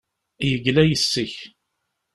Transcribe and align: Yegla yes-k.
Yegla 0.49 0.83
yes-k. 0.89 1.35